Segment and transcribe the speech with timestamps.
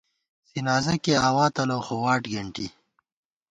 [0.51, 2.67] زِنازہ کېئی آوا تلَؤ خو واٹ گېنٹی